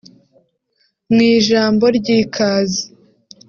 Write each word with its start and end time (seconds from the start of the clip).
Mu 1.13 1.21
ijambo 1.37 1.85
ry’ikaze 1.97 2.83